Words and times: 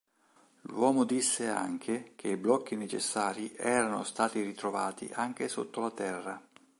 L'uomo 0.61 1.03
disse 1.03 1.47
anche 1.47 2.13
che 2.15 2.29
i 2.29 2.35
blocchi 2.35 2.75
necessari 2.75 3.53
erano 3.55 4.03
stati 4.03 4.41
ritrovati 4.41 5.07
anche 5.13 5.47
sotto 5.47 5.79
la 5.81 5.91
terra. 5.91 6.43